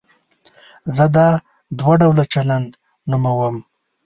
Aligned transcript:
زه 0.95 1.05
دا 1.15 1.27
دوه 1.77 1.93
ډوله 2.01 2.23
چلند 2.33 2.69
نوموم. 3.09 3.55